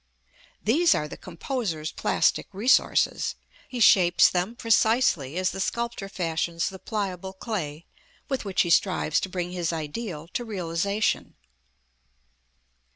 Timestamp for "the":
1.07-1.15, 5.51-5.59, 6.69-6.79